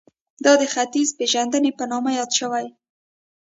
دا 0.43 0.51
ختیځپېژندنې 0.73 1.71
په 1.79 1.83
نامه 1.91 2.09
یادې 2.17 2.35
شوې 2.39 2.65